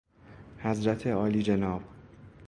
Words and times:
حضرت 0.63 1.07
عالیجناب 1.07 1.83